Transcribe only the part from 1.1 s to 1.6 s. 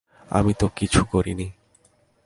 করিনি।